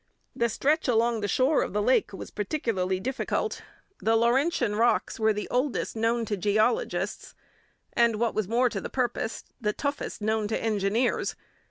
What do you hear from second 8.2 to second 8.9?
was more to the